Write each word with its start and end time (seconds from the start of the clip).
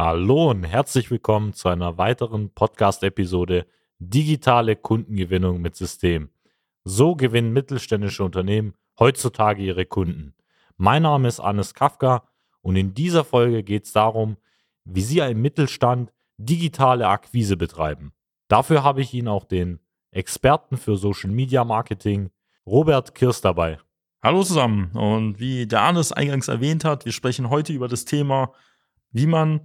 Hallo 0.00 0.50
und 0.50 0.62
herzlich 0.62 1.10
willkommen 1.10 1.54
zu 1.54 1.68
einer 1.68 1.98
weiteren 1.98 2.50
Podcast-Episode 2.50 3.66
Digitale 3.98 4.76
Kundengewinnung 4.76 5.60
mit 5.60 5.74
System. 5.74 6.30
So 6.84 7.16
gewinnen 7.16 7.52
mittelständische 7.52 8.22
Unternehmen 8.22 8.74
heutzutage 9.00 9.60
ihre 9.60 9.86
Kunden. 9.86 10.36
Mein 10.76 11.02
Name 11.02 11.26
ist 11.26 11.40
Hannes 11.40 11.74
Kafka 11.74 12.28
und 12.60 12.76
in 12.76 12.94
dieser 12.94 13.24
Folge 13.24 13.64
geht 13.64 13.86
es 13.86 13.92
darum, 13.92 14.36
wie 14.84 15.00
Sie 15.00 15.18
im 15.18 15.42
Mittelstand 15.42 16.12
digitale 16.36 17.08
Akquise 17.08 17.56
betreiben. 17.56 18.12
Dafür 18.46 18.84
habe 18.84 19.00
ich 19.00 19.12
Ihnen 19.12 19.26
auch 19.26 19.46
den 19.46 19.80
Experten 20.12 20.76
für 20.76 20.96
Social 20.96 21.30
Media 21.30 21.64
Marketing, 21.64 22.30
Robert 22.64 23.16
Kirst, 23.16 23.44
dabei. 23.44 23.80
Hallo 24.22 24.44
zusammen 24.44 24.92
und 24.92 25.40
wie 25.40 25.66
der 25.66 25.80
Arnes 25.80 26.12
eingangs 26.12 26.46
erwähnt 26.46 26.84
hat, 26.84 27.04
wir 27.04 27.10
sprechen 27.10 27.50
heute 27.50 27.72
über 27.72 27.88
das 27.88 28.04
Thema, 28.04 28.52
wie 29.10 29.26
man 29.26 29.60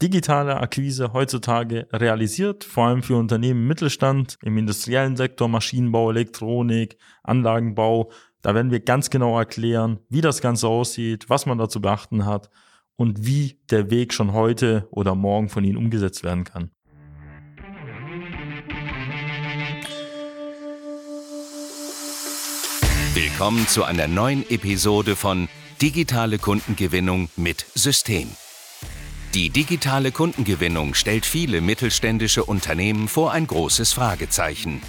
digitale 0.00 0.58
Akquise 0.58 1.12
heutzutage 1.12 1.88
realisiert, 1.92 2.64
vor 2.64 2.86
allem 2.86 3.02
für 3.02 3.16
Unternehmen 3.16 3.62
im 3.62 3.68
Mittelstand, 3.68 4.38
im 4.42 4.56
industriellen 4.56 5.16
Sektor, 5.16 5.48
Maschinenbau, 5.48 6.10
Elektronik, 6.10 6.96
Anlagenbau. 7.24 8.10
Da 8.42 8.54
werden 8.54 8.70
wir 8.70 8.80
ganz 8.80 9.10
genau 9.10 9.36
erklären, 9.36 9.98
wie 10.08 10.20
das 10.20 10.40
Ganze 10.40 10.68
aussieht, 10.68 11.28
was 11.28 11.46
man 11.46 11.58
dazu 11.58 11.80
beachten 11.80 12.24
hat 12.24 12.48
und 12.96 13.26
wie 13.26 13.60
der 13.70 13.90
Weg 13.90 14.14
schon 14.14 14.32
heute 14.32 14.86
oder 14.90 15.14
morgen 15.14 15.48
von 15.48 15.64
Ihnen 15.64 15.76
umgesetzt 15.76 16.22
werden 16.22 16.44
kann. 16.44 16.70
Willkommen 23.14 23.66
zu 23.66 23.82
einer 23.82 24.06
neuen 24.06 24.48
Episode 24.48 25.16
von 25.16 25.48
Digitale 25.82 26.38
Kundengewinnung 26.38 27.30
mit 27.36 27.66
System. 27.74 28.28
Die 29.34 29.50
digitale 29.50 30.10
Kundengewinnung 30.10 30.94
stellt 30.94 31.26
viele 31.26 31.60
mittelständische 31.60 32.44
Unternehmen 32.44 33.08
vor 33.08 33.30
ein 33.32 33.46
großes 33.46 33.92
Fragezeichen. 33.92 34.80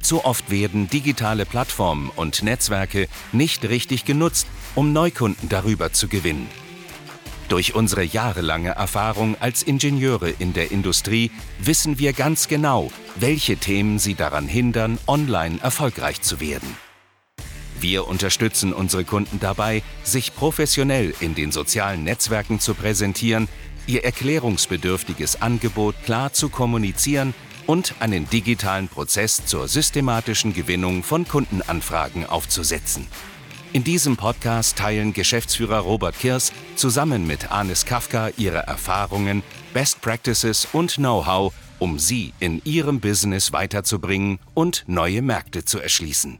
Zu 0.00 0.24
oft 0.24 0.50
werden 0.50 0.88
digitale 0.88 1.44
Plattformen 1.44 2.10
und 2.16 2.42
Netzwerke 2.42 3.08
nicht 3.32 3.62
richtig 3.68 4.06
genutzt, 4.06 4.46
um 4.74 4.94
Neukunden 4.94 5.50
darüber 5.50 5.92
zu 5.92 6.08
gewinnen. 6.08 6.48
Durch 7.48 7.74
unsere 7.74 8.02
jahrelange 8.02 8.70
Erfahrung 8.70 9.36
als 9.38 9.62
Ingenieure 9.62 10.30
in 10.30 10.54
der 10.54 10.72
Industrie 10.72 11.30
wissen 11.58 11.98
wir 11.98 12.14
ganz 12.14 12.48
genau, 12.48 12.90
welche 13.16 13.58
Themen 13.58 13.98
sie 13.98 14.14
daran 14.14 14.48
hindern, 14.48 14.98
online 15.06 15.58
erfolgreich 15.60 16.22
zu 16.22 16.40
werden. 16.40 16.74
Wir 17.80 18.08
unterstützen 18.08 18.72
unsere 18.72 19.04
Kunden 19.04 19.40
dabei, 19.40 19.82
sich 20.04 20.34
professionell 20.34 21.12
in 21.20 21.34
den 21.34 21.52
sozialen 21.52 22.02
Netzwerken 22.02 22.58
zu 22.58 22.72
präsentieren 22.72 23.46
ihr 23.86 24.04
erklärungsbedürftiges 24.04 25.42
Angebot 25.42 25.94
klar 26.04 26.32
zu 26.32 26.48
kommunizieren 26.48 27.34
und 27.66 27.94
einen 28.00 28.28
digitalen 28.28 28.88
Prozess 28.88 29.46
zur 29.46 29.68
systematischen 29.68 30.52
Gewinnung 30.52 31.02
von 31.02 31.26
Kundenanfragen 31.26 32.26
aufzusetzen. 32.26 33.06
In 33.72 33.82
diesem 33.82 34.16
Podcast 34.16 34.76
teilen 34.76 35.12
Geschäftsführer 35.12 35.78
Robert 35.78 36.16
Kirs 36.18 36.52
zusammen 36.76 37.26
mit 37.26 37.50
Anis 37.50 37.84
Kafka 37.84 38.30
ihre 38.36 38.58
Erfahrungen, 38.58 39.42
Best 39.72 40.00
Practices 40.00 40.68
und 40.72 40.94
Know-how, 40.94 41.52
um 41.80 41.98
sie 41.98 42.32
in 42.38 42.62
ihrem 42.64 43.00
Business 43.00 43.52
weiterzubringen 43.52 44.38
und 44.54 44.84
neue 44.86 45.22
Märkte 45.22 45.64
zu 45.64 45.80
erschließen. 45.80 46.38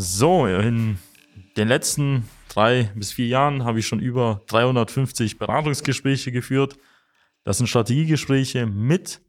So, 0.00 0.46
in 0.46 0.96
den 1.56 1.66
letzten 1.66 2.28
drei 2.48 2.92
bis 2.94 3.10
vier 3.10 3.26
Jahren 3.26 3.64
habe 3.64 3.80
ich 3.80 3.88
schon 3.88 3.98
über 3.98 4.42
350 4.46 5.38
Beratungsgespräche 5.38 6.30
geführt. 6.30 6.78
Das 7.42 7.58
sind 7.58 7.66
Strategiegespräche 7.66 8.64
mit 8.66 9.20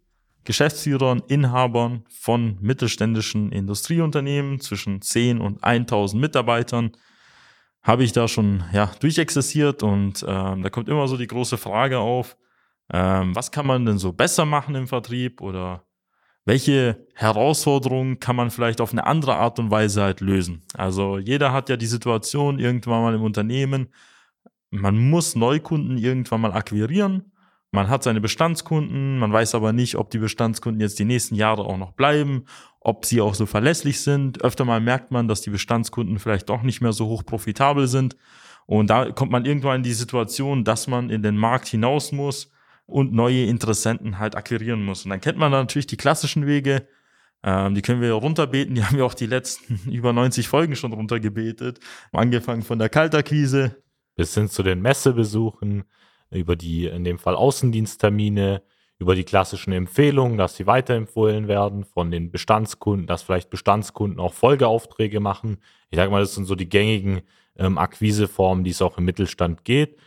Geschäftsführern, 0.44 1.24
Inhabern 1.28 2.03
von 2.08 2.59
mittelständischen 2.62 3.52
Industrieunternehmen 3.52 4.59
zwischen 4.59 5.02
10 5.02 5.41
und 5.41 5.63
1000 5.63 6.22
Mitarbeitern. 6.22 6.91
Habe 7.81 8.03
ich 8.03 8.12
da 8.12 8.28
schon 8.28 8.63
ja, 8.72 8.91
durchexerziert 9.00 9.81
und 9.81 10.24
ähm, 10.28 10.62
da 10.62 10.69
kommt 10.69 10.88
immer 10.88 11.08
so 11.08 11.18
die 11.18 11.25
große 11.25 11.58
Frage 11.58 11.97
auf, 11.97 12.38
ähm, 12.94 13.35
was 13.35 13.50
kann 13.50 13.66
man 13.66 13.88
denn 13.88 13.97
so 13.97 14.13
besser 14.13 14.46
machen 14.46 14.75
im 14.75 14.88
Vertrieb 14.88 15.41
oder 15.41 15.89
welche 16.50 17.06
Herausforderungen 17.14 18.20
kann 18.20 18.36
man 18.36 18.50
vielleicht 18.50 18.82
auf 18.82 18.92
eine 18.92 19.06
andere 19.06 19.36
Art 19.36 19.60
und 19.60 19.70
Weise 19.70 20.02
halt 20.02 20.20
lösen. 20.20 20.64
Also 20.74 21.20
jeder 21.20 21.54
hat 21.54 21.70
ja 21.70 21.78
die 21.78 21.86
Situation 21.86 22.58
irgendwann 22.58 23.04
mal 23.04 23.14
im 23.14 23.22
Unternehmen, 23.22 23.90
man 24.72 24.98
muss 24.98 25.36
Neukunden 25.36 26.00
irgendwann 26.00 26.42
mal 26.42 26.54
akquirieren. 26.54 27.32
Man 27.72 27.88
hat 27.88 28.02
seine 28.02 28.20
Bestandskunden, 28.20 29.20
man 29.20 29.32
weiß 29.32 29.54
aber 29.54 29.74
nicht, 29.74 29.96
ob 29.96 30.09
die 30.09 30.18
Bestandskunden 30.18 30.82
jetzt 30.82 30.98
die 30.98 31.06
nächsten 31.06 31.36
Jahre 31.36 31.66
auch 31.66 31.78
noch 31.78 31.92
bleiben, 31.92 32.46
ob 32.80 33.06
sie 33.06 33.22
auch 33.22 33.36
so 33.36 33.46
verlässlich 33.46 34.02
sind. 34.02 34.44
Öfter 34.44 34.66
mal 34.66 34.82
merkt 34.82 35.12
man, 35.12 35.28
dass 35.28 35.42
die 35.42 35.52
Bestandskunden 35.52 36.18
vielleicht 36.18 36.50
doch 36.50 36.64
nicht 36.64 36.82
mehr 36.82 36.94
so 36.94 37.06
hoch 37.06 37.24
profitabel 37.24 37.88
sind. 37.88 38.18
Und 38.66 38.90
da 38.90 39.12
kommt 39.12 39.32
man 39.32 39.46
irgendwann 39.46 39.78
in 39.78 39.84
die 39.84 39.94
Situation, 39.94 40.64
dass 40.64 40.88
man 40.88 41.12
in 41.12 41.22
den 41.22 41.38
Markt 41.38 41.68
hinaus 41.68 42.12
muss 42.12 42.52
und 42.90 43.14
neue 43.14 43.46
Interessenten 43.46 44.20
halt 44.20 44.36
akquirieren 44.36 44.84
muss. 44.84 45.06
Und 45.06 45.12
dann 45.12 45.22
kennt 45.22 45.38
man 45.38 45.52
natürlich 45.52 45.88
die 45.88 45.98
klassischen 45.98 46.46
Wege, 46.46 46.88
ähm, 47.44 47.74
die 47.74 47.82
können 47.82 48.02
wir 48.02 48.14
runterbeten, 48.14 48.76
die 48.76 48.84
haben 48.86 48.98
wir 48.98 49.06
auch 49.06 49.14
die 49.14 49.26
letzten 49.26 49.80
über 49.92 50.14
90 50.14 50.48
Folgen 50.48 50.76
schon 50.76 50.94
runtergebetet, 50.94 51.80
angefangen 52.12 52.64
von 52.64 52.80
der 52.80 52.90
Kaltakquise. 52.90 53.78
Bis 54.16 54.34
hin 54.34 54.50
zu 54.50 54.64
den 54.64 54.82
Messebesuchen, 54.82 55.86
über 56.30 56.56
die 56.56 56.88
in 56.88 57.04
dem 57.04 57.20
Fall 57.20 57.36
Außendiensttermine, 57.36 58.62
über 58.98 59.16
die 59.16 59.24
klassischen 59.24 59.72
Empfehlungen, 59.72 60.38
dass 60.38 60.58
sie 60.58 60.68
weiterempfohlen 60.68 61.48
werden 61.48 61.86
von 61.86 62.12
den 62.12 62.32
Bestandskunden, 62.32 63.08
dass 63.08 63.24
vielleicht 63.24 63.50
Bestandskunden 63.50 64.20
auch 64.20 64.34
Folgeaufträge 64.34 65.22
machen. 65.22 65.60
Ich 65.90 65.96
sage 65.96 66.12
mal, 66.12 66.20
das 66.20 66.36
sind 66.36 66.46
so 66.46 66.56
die 66.56 66.68
gängigen 66.68 67.22
ähm, 67.56 67.78
Akquiseformen, 67.78 68.66
die 68.66 68.72
es 68.72 68.82
auch 68.82 68.98
im 68.98 69.06
Mittelstand 69.06 69.64
geht. 69.64 69.98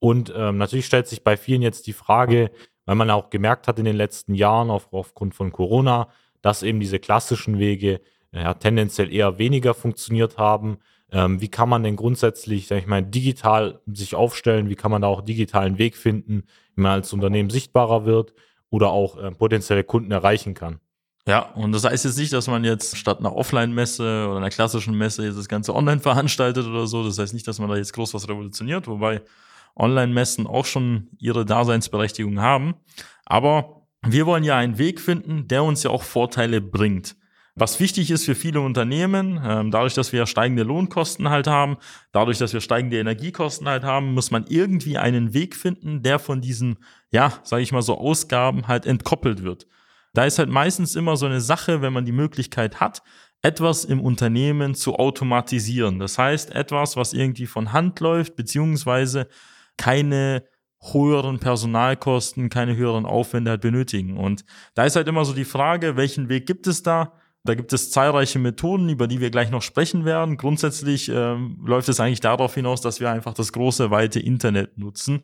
Und 0.00 0.32
ähm, 0.34 0.58
natürlich 0.58 0.86
stellt 0.86 1.06
sich 1.06 1.22
bei 1.22 1.36
vielen 1.36 1.62
jetzt 1.62 1.86
die 1.86 1.92
Frage, 1.92 2.50
weil 2.86 2.96
man 2.96 3.10
auch 3.10 3.30
gemerkt 3.30 3.68
hat 3.68 3.78
in 3.78 3.84
den 3.84 3.96
letzten 3.96 4.34
Jahren 4.34 4.70
auf, 4.70 4.88
aufgrund 4.92 5.34
von 5.34 5.52
Corona, 5.52 6.08
dass 6.42 6.62
eben 6.62 6.80
diese 6.80 6.98
klassischen 6.98 7.58
Wege 7.58 8.00
äh, 8.32 8.42
ja, 8.42 8.54
tendenziell 8.54 9.12
eher 9.12 9.38
weniger 9.38 9.74
funktioniert 9.74 10.38
haben. 10.38 10.78
Ähm, 11.12 11.40
wie 11.40 11.48
kann 11.48 11.68
man 11.68 11.82
denn 11.82 11.96
grundsätzlich, 11.96 12.66
sag 12.66 12.78
ich 12.78 12.86
mal, 12.86 13.02
digital 13.02 13.80
sich 13.86 14.14
aufstellen? 14.14 14.68
Wie 14.68 14.76
kann 14.76 14.90
man 14.90 15.02
da 15.02 15.08
auch 15.08 15.20
digitalen 15.20 15.78
Weg 15.78 15.96
finden, 15.96 16.44
wie 16.74 16.82
man 16.82 16.92
als 16.92 17.12
Unternehmen 17.12 17.50
sichtbarer 17.50 18.04
wird 18.04 18.32
oder 18.70 18.90
auch 18.90 19.18
äh, 19.18 19.30
potenzielle 19.32 19.84
Kunden 19.84 20.12
erreichen 20.12 20.54
kann? 20.54 20.80
Ja, 21.26 21.50
und 21.52 21.72
das 21.72 21.84
heißt 21.84 22.06
jetzt 22.06 22.18
nicht, 22.18 22.32
dass 22.32 22.46
man 22.46 22.64
jetzt 22.64 22.96
statt 22.96 23.18
einer 23.18 23.36
Offline-Messe 23.36 24.26
oder 24.28 24.38
einer 24.38 24.50
klassischen 24.50 24.96
Messe 24.96 25.24
jetzt 25.26 25.38
das 25.38 25.48
Ganze 25.48 25.74
online 25.74 26.00
veranstaltet 26.00 26.66
oder 26.66 26.86
so. 26.86 27.04
Das 27.04 27.18
heißt 27.18 27.34
nicht, 27.34 27.46
dass 27.46 27.58
man 27.58 27.68
da 27.68 27.76
jetzt 27.76 27.92
groß 27.92 28.14
was 28.14 28.28
revolutioniert, 28.28 28.86
wobei 28.88 29.20
Online-Messen 29.76 30.46
auch 30.46 30.66
schon 30.66 31.08
ihre 31.18 31.44
Daseinsberechtigung 31.44 32.40
haben. 32.40 32.74
Aber 33.24 33.86
wir 34.06 34.26
wollen 34.26 34.44
ja 34.44 34.56
einen 34.56 34.78
Weg 34.78 35.00
finden, 35.00 35.48
der 35.48 35.62
uns 35.64 35.82
ja 35.82 35.90
auch 35.90 36.02
Vorteile 36.02 36.60
bringt. 36.60 37.16
Was 37.56 37.80
wichtig 37.80 38.10
ist 38.10 38.24
für 38.24 38.34
viele 38.34 38.60
Unternehmen, 38.60 39.40
ähm, 39.44 39.70
dadurch, 39.70 39.94
dass 39.94 40.12
wir 40.12 40.24
steigende 40.26 40.62
Lohnkosten 40.62 41.28
halt 41.28 41.46
haben, 41.46 41.76
dadurch, 42.12 42.38
dass 42.38 42.52
wir 42.52 42.60
steigende 42.60 42.98
Energiekosten 42.98 43.68
halt 43.68 43.82
haben, 43.82 44.14
muss 44.14 44.30
man 44.30 44.46
irgendwie 44.48 44.96
einen 44.96 45.34
Weg 45.34 45.56
finden, 45.56 46.02
der 46.02 46.18
von 46.18 46.40
diesen, 46.40 46.78
ja, 47.10 47.34
sage 47.42 47.62
ich 47.62 47.72
mal 47.72 47.82
so, 47.82 47.98
Ausgaben 47.98 48.68
halt 48.68 48.86
entkoppelt 48.86 49.42
wird. 49.42 49.66
Da 50.14 50.24
ist 50.24 50.38
halt 50.38 50.48
meistens 50.48 50.94
immer 50.94 51.16
so 51.16 51.26
eine 51.26 51.40
Sache, 51.40 51.82
wenn 51.82 51.92
man 51.92 52.04
die 52.04 52.12
Möglichkeit 52.12 52.80
hat, 52.80 53.02
etwas 53.42 53.84
im 53.84 54.00
Unternehmen 54.00 54.74
zu 54.74 54.96
automatisieren. 54.96 55.98
Das 55.98 56.18
heißt, 56.18 56.54
etwas, 56.54 56.96
was 56.96 57.12
irgendwie 57.12 57.46
von 57.46 57.72
Hand 57.72 58.00
läuft, 58.00 58.36
beziehungsweise 58.36 59.28
keine 59.80 60.44
höheren 60.92 61.38
Personalkosten, 61.38 62.50
keine 62.50 62.76
höheren 62.76 63.06
Aufwände 63.06 63.50
halt 63.50 63.62
benötigen. 63.62 64.16
Und 64.16 64.44
da 64.74 64.84
ist 64.84 64.96
halt 64.96 65.08
immer 65.08 65.24
so 65.24 65.32
die 65.32 65.44
Frage, 65.44 65.96
welchen 65.96 66.28
Weg 66.28 66.46
gibt 66.46 66.66
es 66.66 66.82
da? 66.82 67.14
Da 67.44 67.54
gibt 67.54 67.72
es 67.72 67.90
zahlreiche 67.90 68.38
Methoden, 68.38 68.90
über 68.90 69.06
die 69.06 69.20
wir 69.20 69.30
gleich 69.30 69.50
noch 69.50 69.62
sprechen 69.62 70.04
werden. 70.04 70.36
Grundsätzlich 70.36 71.08
ähm, 71.08 71.58
läuft 71.64 71.88
es 71.88 71.98
eigentlich 71.98 72.20
darauf 72.20 72.54
hinaus, 72.54 72.82
dass 72.82 73.00
wir 73.00 73.10
einfach 73.10 73.32
das 73.32 73.52
große, 73.52 73.90
weite 73.90 74.20
Internet 74.20 74.76
nutzen, 74.76 75.22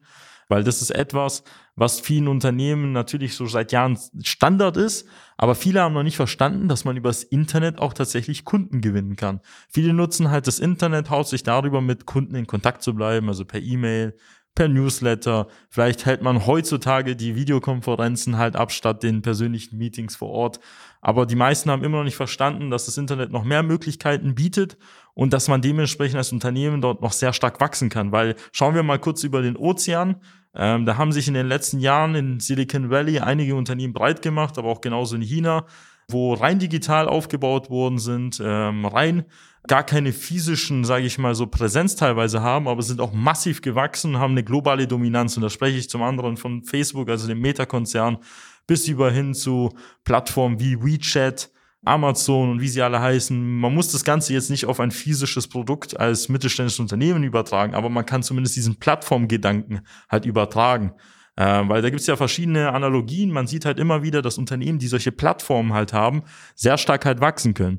weil 0.49 0.65
das 0.65 0.81
ist 0.81 0.91
etwas, 0.91 1.45
was 1.75 2.01
vielen 2.01 2.29
Unternehmen 2.29 2.93
natürlich 2.93 3.35
so 3.35 3.45
seit 3.45 3.73
Jahren 3.73 3.99
Standard 4.23 4.79
ist, 4.79 5.07
aber 5.37 5.55
viele 5.55 5.83
haben 5.83 5.93
noch 5.93 6.03
nicht 6.03 6.17
verstanden, 6.17 6.69
dass 6.69 6.87
man 6.87 6.97
übers 6.97 7.23
Internet 7.23 7.79
auch 7.79 7.93
tatsächlich 7.93 8.47
Kunden 8.47 8.81
gewinnen 8.81 9.17
kann. 9.17 9.41
Viele 9.69 9.93
nutzen 9.93 10.31
halt 10.31 10.47
das 10.47 10.59
Internet, 10.59 11.11
haut 11.11 11.29
sich 11.29 11.43
darüber 11.43 11.83
mit 11.83 12.07
Kunden 12.07 12.35
in 12.35 12.47
Kontakt 12.47 12.83
zu 12.83 12.95
bleiben, 12.95 13.29
also 13.29 13.45
per 13.45 13.61
E-Mail, 13.61 14.17
per 14.57 14.67
Newsletter. 14.67 15.47
Vielleicht 15.69 16.05
hält 16.05 16.23
man 16.23 16.47
heutzutage 16.47 17.15
die 17.15 17.37
Videokonferenzen 17.37 18.37
halt 18.37 18.57
ab 18.57 18.73
statt 18.73 19.05
den 19.05 19.23
persönlichen 19.23 19.79
Meetings 19.79 20.17
vor 20.17 20.31
Ort. 20.31 20.59
Aber 21.01 21.25
die 21.25 21.37
meisten 21.37 21.71
haben 21.71 21.85
immer 21.85 21.99
noch 21.99 22.05
nicht 22.05 22.17
verstanden, 22.17 22.71
dass 22.71 22.87
das 22.87 22.99
Internet 22.99 23.31
noch 23.31 23.45
mehr 23.45 23.63
Möglichkeiten 23.63 24.35
bietet 24.35 24.77
und 25.15 25.33
dass 25.33 25.47
man 25.47 25.63
dementsprechend 25.63 26.17
als 26.17 26.33
Unternehmen 26.33 26.81
dort 26.81 27.01
noch 27.03 27.13
sehr 27.13 27.33
stark 27.33 27.61
wachsen 27.61 27.89
kann. 27.89 28.11
Weil 28.11 28.35
schauen 28.51 28.75
wir 28.75 28.83
mal 28.83 28.99
kurz 28.99 29.23
über 29.23 29.43
den 29.43 29.57
Ozean. 29.57 30.17
Ähm, 30.53 30.87
da 30.87 30.97
haben 30.97 31.13
sich 31.13 31.29
in 31.29 31.35
den 31.35 31.47
letzten 31.47 31.79
Jahren 31.79 32.15
in 32.15 32.41
Silicon 32.41 32.91
Valley 32.91 33.21
einige 33.21 33.55
Unternehmen 33.55 33.93
breit 33.93 34.23
gemacht, 34.23 34.59
aber 34.59 34.69
auch 34.69 34.81
genauso 34.81 35.15
in 35.15 35.23
China, 35.23 35.67
wo 36.09 36.35
rein 36.35 36.59
digital 36.59 37.09
aufgebaut 37.09 37.71
worden 37.71 37.99
sind, 37.99 38.41
ähm, 38.45 38.85
rein 38.85 39.25
gar 39.67 39.83
keine 39.83 40.13
physischen, 40.13 40.85
sage 40.85 41.07
ich 41.07 41.19
mal, 41.19 41.35
so 41.35 41.47
Präsenz 41.47 41.97
teilweise 41.97 42.41
haben, 42.41 42.69
aber 42.69 42.83
sind 42.83 43.01
auch 43.01 43.13
massiv 43.13 43.63
gewachsen, 43.63 44.19
haben 44.19 44.33
eine 44.33 44.45
globale 44.45 44.87
Dominanz. 44.87 45.37
Und 45.37 45.43
da 45.43 45.51
spreche 45.51 45.79
ich 45.79 45.91
zum 45.91 46.03
anderen 46.03 46.37
von 46.37 46.63
Facebook, 46.63 47.09
also 47.09 47.27
dem 47.27 47.41
Meta-Konzern, 47.41 48.19
bis 48.67 48.87
über 48.87 49.11
hin 49.11 49.35
zu 49.35 49.73
Plattformen 50.05 50.61
wie 50.61 50.81
WeChat, 50.81 51.51
Amazon 51.85 52.51
und 52.51 52.61
wie 52.61 52.69
sie 52.69 52.83
alle 52.83 53.01
heißen. 53.01 53.59
Man 53.59 53.75
muss 53.75 53.93
das 53.93 54.05
Ganze 54.05 54.33
jetzt 54.33 54.51
nicht 54.51 54.67
auf 54.67 54.81
ein 54.81 54.91
physisches 54.91 55.49
Produkt 55.49 55.99
als 55.99 56.29
mittelständisches 56.29 56.81
Unternehmen 56.81 57.23
übertragen, 57.23 57.75
aber 57.75 57.89
man 57.89 58.07
kann 58.07 58.23
zumindest 58.23 58.57
diesen 58.57 58.79
Plattformgedanken 58.79 59.81
halt 60.09 60.27
übertragen. 60.27 60.93
Äh, 61.37 61.63
weil 61.69 61.83
da 61.83 61.91
gibt 61.91 62.01
es 62.01 62.07
ja 62.07 62.17
verschiedene 62.17 62.73
Analogien. 62.73 63.31
Man 63.31 63.47
sieht 63.47 63.65
halt 63.65 63.79
immer 63.79 64.03
wieder, 64.03 64.23
dass 64.23 64.39
Unternehmen, 64.39 64.79
die 64.79 64.89
solche 64.89 65.13
Plattformen 65.13 65.73
halt 65.73 65.93
haben, 65.93 66.23
sehr 66.55 66.79
stark 66.79 67.05
halt 67.05 67.21
wachsen 67.21 67.55
können. 67.55 67.79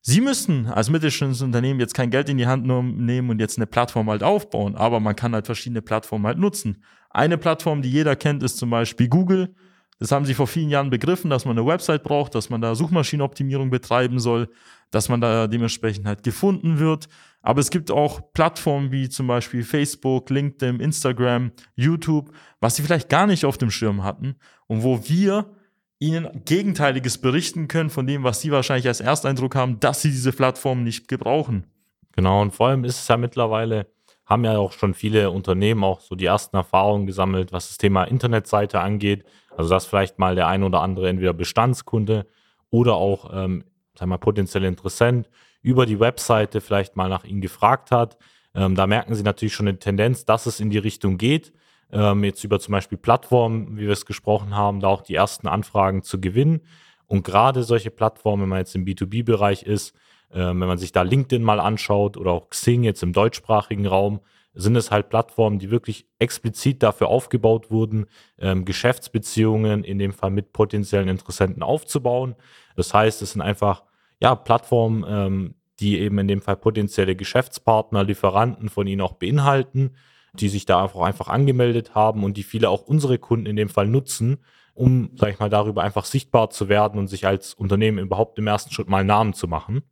Sie 0.00 0.20
müssen 0.20 0.66
als 0.66 0.90
mittelständisches 0.90 1.42
Unternehmen 1.42 1.80
jetzt 1.80 1.94
kein 1.94 2.10
Geld 2.10 2.28
in 2.28 2.36
die 2.36 2.46
Hand 2.46 2.66
nehmen 2.66 3.30
und 3.30 3.40
jetzt 3.40 3.56
eine 3.56 3.66
Plattform 3.66 4.10
halt 4.10 4.22
aufbauen, 4.22 4.76
aber 4.76 5.00
man 5.00 5.16
kann 5.16 5.32
halt 5.32 5.46
verschiedene 5.46 5.80
Plattformen 5.80 6.26
halt 6.26 6.36
nutzen. 6.36 6.82
Eine 7.08 7.38
Plattform, 7.38 7.80
die 7.80 7.90
jeder 7.90 8.14
kennt, 8.14 8.42
ist 8.42 8.58
zum 8.58 8.68
Beispiel 8.68 9.08
Google. 9.08 9.54
Das 9.98 10.10
haben 10.10 10.24
sie 10.24 10.34
vor 10.34 10.46
vielen 10.46 10.70
Jahren 10.70 10.90
begriffen, 10.90 11.30
dass 11.30 11.44
man 11.44 11.56
eine 11.56 11.66
Website 11.66 12.02
braucht, 12.02 12.34
dass 12.34 12.50
man 12.50 12.60
da 12.60 12.74
Suchmaschinenoptimierung 12.74 13.70
betreiben 13.70 14.18
soll, 14.18 14.48
dass 14.90 15.08
man 15.08 15.20
da 15.20 15.46
dementsprechend 15.46 16.06
halt 16.06 16.22
gefunden 16.22 16.78
wird. 16.78 17.08
Aber 17.42 17.60
es 17.60 17.70
gibt 17.70 17.90
auch 17.90 18.32
Plattformen 18.32 18.90
wie 18.90 19.08
zum 19.08 19.26
Beispiel 19.26 19.62
Facebook, 19.62 20.30
LinkedIn, 20.30 20.80
Instagram, 20.80 21.52
YouTube, 21.76 22.32
was 22.60 22.76
sie 22.76 22.82
vielleicht 22.82 23.08
gar 23.08 23.26
nicht 23.26 23.44
auf 23.44 23.58
dem 23.58 23.70
Schirm 23.70 24.02
hatten 24.02 24.36
und 24.66 24.82
wo 24.82 25.08
wir 25.08 25.54
ihnen 25.98 26.44
Gegenteiliges 26.44 27.18
berichten 27.18 27.68
können 27.68 27.90
von 27.90 28.06
dem, 28.06 28.24
was 28.24 28.40
sie 28.40 28.50
wahrscheinlich 28.50 28.88
als 28.88 29.00
Ersteindruck 29.00 29.54
haben, 29.54 29.78
dass 29.80 30.02
sie 30.02 30.10
diese 30.10 30.32
Plattform 30.32 30.82
nicht 30.82 31.08
gebrauchen. 31.08 31.66
Genau, 32.12 32.42
und 32.42 32.54
vor 32.54 32.68
allem 32.68 32.84
ist 32.84 33.00
es 33.00 33.08
ja 33.08 33.16
mittlerweile 33.16 33.93
haben 34.26 34.44
ja 34.44 34.56
auch 34.58 34.72
schon 34.72 34.94
viele 34.94 35.30
Unternehmen 35.30 35.84
auch 35.84 36.00
so 36.00 36.14
die 36.14 36.24
ersten 36.24 36.56
Erfahrungen 36.56 37.06
gesammelt, 37.06 37.52
was 37.52 37.68
das 37.68 37.78
Thema 37.78 38.04
Internetseite 38.04 38.80
angeht. 38.80 39.24
Also 39.56 39.70
dass 39.70 39.86
vielleicht 39.86 40.18
mal 40.18 40.34
der 40.34 40.48
ein 40.48 40.62
oder 40.62 40.80
andere 40.80 41.08
entweder 41.08 41.32
Bestandskunde 41.32 42.26
oder 42.70 42.94
auch, 42.94 43.30
ähm, 43.32 43.64
sagen 43.96 44.08
mal, 44.08 44.18
potenziell 44.18 44.64
Interessent 44.64 45.28
über 45.62 45.86
die 45.86 46.00
Webseite 46.00 46.60
vielleicht 46.60 46.96
mal 46.96 47.08
nach 47.08 47.24
ihnen 47.24 47.40
gefragt 47.40 47.90
hat. 47.90 48.16
Ähm, 48.54 48.74
da 48.74 48.86
merken 48.86 49.14
sie 49.14 49.22
natürlich 49.22 49.54
schon 49.54 49.68
eine 49.68 49.78
Tendenz, 49.78 50.24
dass 50.24 50.46
es 50.46 50.60
in 50.60 50.70
die 50.70 50.78
Richtung 50.78 51.18
geht. 51.18 51.52
Ähm, 51.92 52.24
jetzt 52.24 52.42
über 52.44 52.58
zum 52.58 52.72
Beispiel 52.72 52.98
Plattformen, 52.98 53.76
wie 53.76 53.82
wir 53.82 53.92
es 53.92 54.06
gesprochen 54.06 54.56
haben, 54.56 54.80
da 54.80 54.88
auch 54.88 55.02
die 55.02 55.14
ersten 55.14 55.48
Anfragen 55.48 56.02
zu 56.02 56.20
gewinnen. 56.20 56.62
Und 57.06 57.24
gerade 57.24 57.62
solche 57.62 57.90
Plattformen, 57.90 58.42
wenn 58.42 58.48
man 58.48 58.58
jetzt 58.58 58.74
im 58.74 58.84
B2B-Bereich 58.84 59.62
ist, 59.64 59.94
wenn 60.38 60.58
man 60.58 60.78
sich 60.78 60.92
da 60.92 61.02
LinkedIn 61.02 61.42
mal 61.42 61.60
anschaut 61.60 62.16
oder 62.16 62.32
auch 62.32 62.50
Xing 62.50 62.82
jetzt 62.82 63.02
im 63.02 63.12
deutschsprachigen 63.12 63.86
Raum, 63.86 64.20
sind 64.54 64.76
es 64.76 64.90
halt 64.90 65.08
Plattformen, 65.08 65.58
die 65.58 65.70
wirklich 65.70 66.06
explizit 66.18 66.82
dafür 66.82 67.08
aufgebaut 67.08 67.70
wurden, 67.70 68.06
ähm, 68.38 68.64
Geschäftsbeziehungen 68.64 69.84
in 69.84 69.98
dem 69.98 70.12
Fall 70.12 70.30
mit 70.30 70.52
potenziellen 70.52 71.08
Interessenten 71.08 71.62
aufzubauen. 71.62 72.36
Das 72.76 72.94
heißt, 72.94 73.20
es 73.22 73.32
sind 73.32 73.42
einfach 73.42 73.82
ja, 74.20 74.34
Plattformen, 74.34 75.04
ähm, 75.06 75.54
die 75.80 75.98
eben 75.98 76.18
in 76.18 76.28
dem 76.28 76.40
Fall 76.40 76.56
potenzielle 76.56 77.16
Geschäftspartner, 77.16 78.04
Lieferanten 78.04 78.68
von 78.68 78.86
ihnen 78.86 79.00
auch 79.00 79.14
beinhalten, 79.14 79.96
die 80.34 80.48
sich 80.48 80.66
da 80.66 80.82
einfach, 80.82 81.00
einfach 81.00 81.28
angemeldet 81.28 81.94
haben 81.94 82.22
und 82.22 82.36
die 82.36 82.44
viele 82.44 82.70
auch 82.70 82.82
unsere 82.82 83.18
Kunden 83.18 83.46
in 83.46 83.56
dem 83.56 83.68
Fall 83.68 83.88
nutzen, 83.88 84.38
um, 84.72 85.10
sag 85.16 85.30
ich 85.30 85.38
mal, 85.38 85.50
darüber 85.50 85.82
einfach 85.82 86.04
sichtbar 86.04 86.50
zu 86.50 86.68
werden 86.68 86.98
und 86.98 87.08
sich 87.08 87.26
als 87.26 87.54
Unternehmen 87.54 87.98
überhaupt 87.98 88.38
im 88.38 88.46
ersten 88.46 88.72
Schritt 88.72 88.88
mal 88.88 88.98
einen 88.98 89.08
Namen 89.08 89.34
zu 89.34 89.48
machen. 89.48 89.82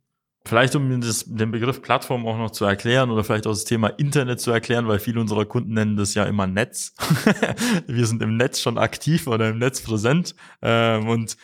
Vielleicht 0.45 0.75
um 0.75 0.99
das, 0.99 1.23
den 1.25 1.51
Begriff 1.51 1.81
Plattform 1.81 2.27
auch 2.27 2.37
noch 2.37 2.51
zu 2.51 2.65
erklären 2.65 3.09
oder 3.11 3.23
vielleicht 3.23 3.47
auch 3.47 3.51
das 3.51 3.63
Thema 3.63 3.87
Internet 3.87 4.41
zu 4.41 4.51
erklären, 4.51 4.89
weil 4.89 4.99
viele 4.99 5.21
unserer 5.21 5.45
Kunden 5.45 5.73
nennen 5.73 5.95
das 5.95 6.15
ja 6.15 6.25
immer 6.25 6.47
Netz. 6.47 6.93
wir 7.87 8.05
sind 8.05 8.21
im 8.21 8.35
Netz 8.35 8.59
schon 8.59 8.77
aktiv 8.77 9.27
oder 9.27 9.49
im 9.49 9.57
Netz 9.57 9.81
präsent. 9.81 10.35
Ähm, 10.61 11.07
und 11.07 11.37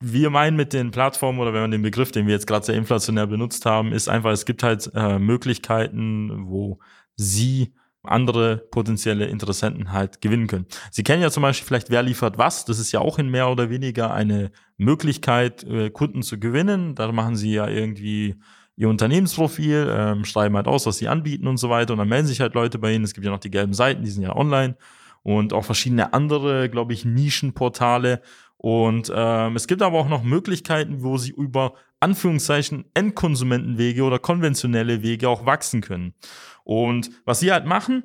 wir 0.00 0.30
meinen 0.30 0.56
mit 0.56 0.72
den 0.72 0.92
Plattformen 0.92 1.40
oder 1.40 1.52
wenn 1.52 1.60
man 1.60 1.70
den 1.72 1.82
Begriff, 1.82 2.10
den 2.10 2.26
wir 2.26 2.34
jetzt 2.34 2.46
gerade 2.46 2.64
sehr 2.64 2.76
inflationär 2.76 3.26
benutzt 3.26 3.66
haben, 3.66 3.92
ist 3.92 4.08
einfach, 4.08 4.30
es 4.30 4.46
gibt 4.46 4.62
halt 4.62 4.90
äh, 4.94 5.18
Möglichkeiten, 5.18 6.46
wo 6.48 6.78
sie 7.16 7.74
andere 8.02 8.58
potenzielle 8.70 9.26
Interessenten 9.26 9.92
halt 9.92 10.20
gewinnen 10.20 10.46
können. 10.46 10.66
Sie 10.90 11.02
kennen 11.02 11.22
ja 11.22 11.30
zum 11.30 11.42
Beispiel 11.42 11.66
vielleicht, 11.66 11.90
wer 11.90 12.02
liefert 12.02 12.38
was. 12.38 12.64
Das 12.64 12.78
ist 12.78 12.92
ja 12.92 13.00
auch 13.00 13.18
in 13.18 13.28
mehr 13.28 13.50
oder 13.50 13.68
weniger 13.70 14.14
eine 14.14 14.52
Möglichkeit, 14.78 15.64
äh, 15.64 15.90
Kunden 15.90 16.22
zu 16.22 16.40
gewinnen. 16.40 16.94
Da 16.94 17.12
machen 17.12 17.36
sie 17.36 17.52
ja 17.52 17.68
irgendwie 17.68 18.36
ihr 18.76 18.88
Unternehmensprofil, 18.88 19.92
ähm, 19.92 20.24
schreiben 20.24 20.56
halt 20.56 20.68
aus, 20.68 20.86
was 20.86 20.98
sie 20.98 21.08
anbieten 21.08 21.48
und 21.48 21.56
so 21.56 21.68
weiter. 21.68 21.92
Und 21.92 21.98
dann 21.98 22.08
melden 22.08 22.28
sich 22.28 22.40
halt 22.40 22.54
Leute 22.54 22.78
bei 22.78 22.92
ihnen. 22.92 23.04
Es 23.04 23.12
gibt 23.12 23.24
ja 23.24 23.32
noch 23.32 23.40
die 23.40 23.50
gelben 23.50 23.74
Seiten, 23.74 24.04
die 24.04 24.10
sind 24.10 24.22
ja 24.22 24.34
online. 24.34 24.76
Und 25.24 25.52
auch 25.52 25.64
verschiedene 25.64 26.12
andere, 26.14 26.70
glaube 26.70 26.92
ich, 26.92 27.04
Nischenportale. 27.04 28.22
Und 28.56 29.12
ähm, 29.14 29.56
es 29.56 29.66
gibt 29.66 29.82
aber 29.82 29.98
auch 29.98 30.08
noch 30.08 30.22
Möglichkeiten, 30.22 31.02
wo 31.02 31.18
sie 31.18 31.32
über 31.32 31.74
Anführungszeichen 32.00 32.84
Endkonsumentenwege 32.94 34.04
oder 34.04 34.20
konventionelle 34.20 35.02
Wege 35.02 35.28
auch 35.28 35.44
wachsen 35.44 35.80
können. 35.80 36.14
Und 36.62 37.10
was 37.24 37.42
wir 37.42 37.54
halt 37.54 37.66
machen 37.66 38.04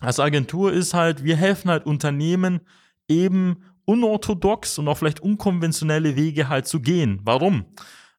als 0.00 0.20
Agentur 0.20 0.72
ist 0.72 0.94
halt, 0.94 1.24
wir 1.24 1.36
helfen 1.36 1.70
halt 1.70 1.86
Unternehmen 1.86 2.60
eben 3.08 3.64
unorthodox 3.86 4.78
und 4.78 4.88
auch 4.88 4.98
vielleicht 4.98 5.20
unkonventionelle 5.20 6.16
Wege 6.16 6.48
halt 6.48 6.66
zu 6.66 6.80
gehen. 6.80 7.20
Warum? 7.24 7.64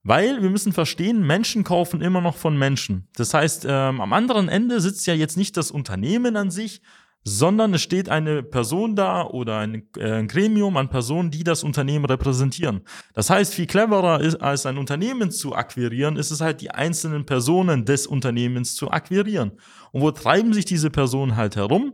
Weil 0.04 0.42
wir 0.42 0.50
müssen 0.50 0.74
verstehen, 0.74 1.28
Menschen 1.28 1.64
kaufen 1.64 2.02
immer 2.02 2.22
noch 2.22 2.38
von 2.38 2.58
Menschen. 2.58 3.08
Das 3.16 3.34
heißt, 3.34 3.66
ähm, 3.70 4.02
am 4.02 4.14
anderen 4.14 4.48
Ende 4.50 4.80
sitzt 4.80 5.06
ja 5.06 5.14
jetzt 5.14 5.38
nicht 5.38 5.58
das 5.58 5.70
Unternehmen 5.70 6.38
an 6.38 6.50
sich, 6.50 6.82
sondern 7.26 7.74
es 7.74 7.82
steht 7.82 8.08
eine 8.08 8.42
Person 8.42 8.96
da 8.96 9.26
oder 9.26 9.58
ein, 9.58 9.90
äh, 9.98 10.14
ein, 10.14 10.30
Gremium 10.30 10.78
an 10.78 10.90
Personen, 10.90 11.30
die 11.30 11.44
das 11.44 11.62
Unternehmen 11.62 12.06
repräsentieren. 12.06 12.82
Das 13.14 13.30
heißt, 13.30 13.54
viel 13.54 13.68
cleverer 13.68 14.22
ist, 14.22 14.36
als 14.36 14.66
ein 14.66 14.78
Unternehmen 14.78 15.30
zu 15.30 15.54
akquirieren, 15.54 16.16
ist 16.16 16.32
es 16.32 16.40
halt 16.40 16.62
die 16.62 16.72
einzelnen 16.72 17.26
Personen 17.26 17.84
des 17.84 18.08
Unternehmens 18.08 18.76
zu 18.76 18.92
akquirieren. 18.92 19.52
Und 19.92 20.02
wo 20.02 20.12
treiben 20.12 20.54
sich 20.54 20.64
diese 20.64 20.90
Personen 20.90 21.36
halt 21.36 21.58
herum? 21.58 21.94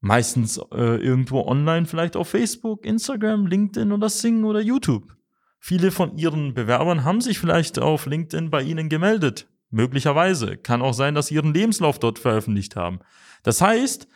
Meistens 0.00 0.58
äh, 0.72 0.96
irgendwo 0.96 1.42
online, 1.42 1.86
vielleicht 1.86 2.16
auf 2.16 2.28
Facebook, 2.28 2.86
Instagram, 2.86 3.46
LinkedIn 3.46 3.92
oder 3.92 4.08
Sing 4.08 4.44
oder 4.44 4.60
YouTube. 4.60 5.14
Viele 5.58 5.90
von 5.90 6.16
ihren 6.16 6.54
Bewerbern 6.54 7.04
haben 7.04 7.20
sich 7.20 7.38
vielleicht 7.38 7.78
auf 7.78 8.06
LinkedIn 8.06 8.48
bei 8.48 8.62
Ihnen 8.62 8.88
gemeldet. 8.88 9.46
Möglicherweise. 9.70 10.56
Kann 10.56 10.80
auch 10.80 10.94
sein, 10.94 11.14
dass 11.14 11.26
Sie 11.26 11.34
Ihren 11.34 11.52
Lebenslauf 11.52 11.98
dort 11.98 12.18
veröffentlicht 12.18 12.76
haben. 12.76 13.00
Das 13.42 13.60
heißt, 13.60 14.08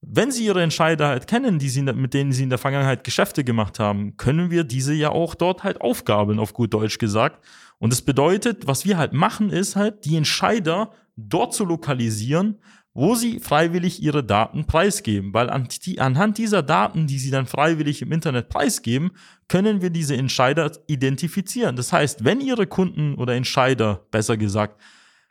wenn 0.00 0.30
Sie 0.30 0.46
Ihre 0.46 0.62
Entscheider 0.62 1.08
halt 1.08 1.26
kennen, 1.26 1.58
die 1.58 1.68
Sie, 1.68 1.82
mit 1.82 2.14
denen 2.14 2.32
Sie 2.32 2.44
in 2.44 2.50
der 2.50 2.58
Vergangenheit 2.58 3.04
Geschäfte 3.04 3.42
gemacht 3.42 3.78
haben, 3.78 4.16
können 4.16 4.50
wir 4.50 4.64
diese 4.64 4.94
ja 4.94 5.10
auch 5.10 5.34
dort 5.34 5.64
halt 5.64 5.80
aufgabeln, 5.80 6.38
auf 6.38 6.52
gut 6.52 6.72
Deutsch 6.72 6.98
gesagt. 6.98 7.44
Und 7.78 7.92
das 7.92 8.02
bedeutet, 8.02 8.66
was 8.66 8.84
wir 8.84 8.96
halt 8.96 9.12
machen, 9.12 9.50
ist 9.50 9.76
halt, 9.76 10.04
die 10.04 10.16
Entscheider 10.16 10.92
dort 11.16 11.54
zu 11.54 11.64
lokalisieren, 11.64 12.60
wo 12.94 13.16
sie 13.16 13.40
freiwillig 13.40 14.00
ihre 14.00 14.22
Daten 14.22 14.66
preisgeben. 14.66 15.34
Weil 15.34 15.50
anhand 15.50 16.38
dieser 16.38 16.62
Daten, 16.62 17.06
die 17.08 17.18
sie 17.18 17.30
dann 17.30 17.46
freiwillig 17.46 18.00
im 18.02 18.12
Internet 18.12 18.48
preisgeben, 18.48 19.10
können 19.48 19.82
wir 19.82 19.90
diese 19.90 20.16
Entscheider 20.16 20.70
identifizieren. 20.86 21.74
Das 21.74 21.92
heißt, 21.92 22.24
wenn 22.24 22.40
Ihre 22.40 22.66
Kunden 22.66 23.16
oder 23.16 23.34
Entscheider, 23.34 24.06
besser 24.10 24.36
gesagt, 24.36 24.80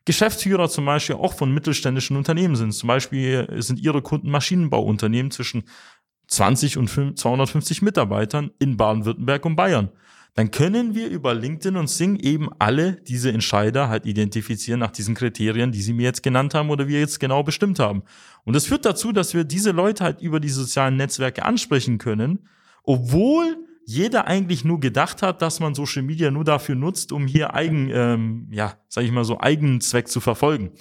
Geschäftsführer 0.06 0.68
zum 0.68 0.86
Beispiel 0.86 1.16
auch 1.16 1.34
von 1.34 1.54
mittelständischen 1.54 2.18
Unternehmen 2.18 2.58
sind. 2.58 2.74
Zum 2.74 2.88
Beispiel 2.88 3.48
sind 3.62 3.80
ihre 3.80 4.02
Kunden 4.02 4.30
Maschinenbauunternehmen 4.30 5.32
zwischen 5.32 5.64
20 6.28 6.78
und 6.78 6.90
250 7.18 7.82
Mitarbeitern 7.82 8.52
in 8.60 8.76
Baden-Württemberg 8.76 9.46
und 9.46 9.56
Bayern. 9.56 9.90
Dann 10.36 10.50
können 10.50 10.96
wir 10.96 11.10
über 11.10 11.36
LinkedIn 11.36 11.78
und 11.78 11.88
Sing 11.88 12.16
eben 12.16 12.50
alle 12.58 12.94
diese 12.94 13.32
Entscheider 13.32 13.88
halt 13.88 14.08
identifizieren 14.08 14.80
nach 14.80 14.92
diesen 14.92 15.14
Kriterien, 15.14 15.72
die 15.72 15.82
Sie 15.82 15.94
mir 15.94 16.04
jetzt 16.04 16.24
genannt 16.24 16.56
haben 16.56 16.72
oder 16.72 16.88
wir 16.88 17.00
jetzt 17.00 17.20
genau 17.20 17.44
bestimmt 17.44 17.78
haben. 17.78 18.02
Und 18.44 18.56
das 18.56 18.66
führt 18.66 18.86
dazu, 18.86 19.12
dass 19.12 19.36
wir 19.36 19.44
diese 19.44 19.72
Leute 19.72 20.04
halt 20.04 20.22
über 20.22 20.40
die 20.40 20.50
sozialen 20.50 20.96
Netzwerke 20.98 21.46
ansprechen 21.46 22.00
können, 22.00 22.48
obwohl 22.84 23.58
jeder 23.86 24.28
eigentlich 24.28 24.64
nur 24.64 24.80
gedacht 24.80 25.22
hat, 25.22 25.42
dass 25.42 25.60
man 25.60 25.76
Social 25.76 26.04
Media 26.04 26.32
nur 26.32 26.46
dafür 26.46 26.76
nutzt, 26.76 27.12
um 27.12 27.28
hier 27.28 27.54
eigen, 27.54 27.90
ähm, 27.94 28.48
ja, 28.50 28.78
sag 28.88 29.04
ich 29.04 29.12
mal 29.12 29.26
so, 29.26 29.40
Eigenzweck 29.40 30.08
zu 30.08 30.20
verfolgen. 30.20 30.72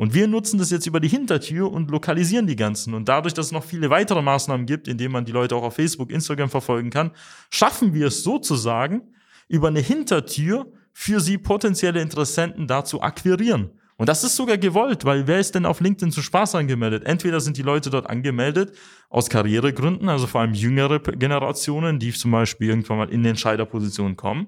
Und 0.00 0.14
wir 0.14 0.26
nutzen 0.28 0.58
das 0.58 0.70
jetzt 0.70 0.86
über 0.86 0.98
die 0.98 1.08
Hintertür 1.08 1.70
und 1.70 1.90
lokalisieren 1.90 2.46
die 2.46 2.56
ganzen. 2.56 2.94
Und 2.94 3.06
dadurch, 3.06 3.34
dass 3.34 3.46
es 3.46 3.52
noch 3.52 3.64
viele 3.64 3.90
weitere 3.90 4.22
Maßnahmen 4.22 4.64
gibt, 4.64 4.88
indem 4.88 5.12
man 5.12 5.26
die 5.26 5.32
Leute 5.32 5.54
auch 5.54 5.62
auf 5.62 5.74
Facebook, 5.74 6.10
Instagram 6.10 6.48
verfolgen 6.48 6.88
kann, 6.88 7.10
schaffen 7.50 7.92
wir 7.92 8.06
es 8.06 8.22
sozusagen, 8.22 9.02
über 9.46 9.68
eine 9.68 9.80
Hintertür 9.80 10.72
für 10.94 11.20
sie 11.20 11.36
potenzielle 11.36 12.00
Interessenten 12.00 12.66
da 12.66 12.82
zu 12.82 13.02
akquirieren. 13.02 13.72
Und 13.98 14.08
das 14.08 14.24
ist 14.24 14.36
sogar 14.36 14.56
gewollt, 14.56 15.04
weil 15.04 15.26
wer 15.26 15.38
ist 15.38 15.54
denn 15.54 15.66
auf 15.66 15.82
LinkedIn 15.82 16.12
zu 16.12 16.22
Spaß 16.22 16.54
angemeldet? 16.54 17.04
Entweder 17.04 17.38
sind 17.38 17.58
die 17.58 17.62
Leute 17.62 17.90
dort 17.90 18.08
angemeldet 18.08 18.74
aus 19.10 19.28
Karrieregründen, 19.28 20.08
also 20.08 20.26
vor 20.26 20.40
allem 20.40 20.54
jüngere 20.54 21.00
Generationen, 21.00 21.98
die 21.98 22.10
zum 22.14 22.30
Beispiel 22.30 22.70
irgendwann 22.70 22.96
mal 22.96 23.10
in 23.10 23.22
Entscheiderpositionen 23.26 24.16
kommen. 24.16 24.46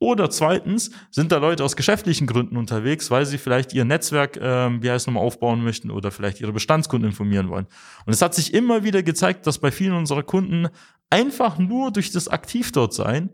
Oder 0.00 0.30
zweitens 0.30 0.90
sind 1.10 1.30
da 1.30 1.36
Leute 1.36 1.62
aus 1.62 1.76
geschäftlichen 1.76 2.26
Gründen 2.26 2.56
unterwegs, 2.56 3.10
weil 3.10 3.26
sie 3.26 3.36
vielleicht 3.36 3.74
ihr 3.74 3.84
Netzwerk, 3.84 4.38
ähm, 4.40 4.82
wie 4.82 4.90
heißt 4.90 5.06
nochmal, 5.06 5.22
aufbauen 5.22 5.62
möchten 5.62 5.90
oder 5.90 6.10
vielleicht 6.10 6.40
ihre 6.40 6.54
Bestandskunden 6.54 7.10
informieren 7.10 7.50
wollen. 7.50 7.66
Und 8.06 8.12
es 8.12 8.22
hat 8.22 8.34
sich 8.34 8.54
immer 8.54 8.82
wieder 8.82 9.02
gezeigt, 9.02 9.46
dass 9.46 9.58
bei 9.58 9.70
vielen 9.70 9.92
unserer 9.92 10.22
Kunden 10.22 10.68
einfach 11.10 11.58
nur 11.58 11.92
durch 11.92 12.10
das 12.10 12.28
aktiv 12.28 12.72
dort 12.72 12.94
sein 12.94 13.30